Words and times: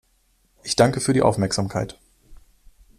Ich 0.63 0.75
danke 0.75 0.99
für 0.99 1.13
die 1.13 1.21
Aufmerksamkeit! 1.21 1.99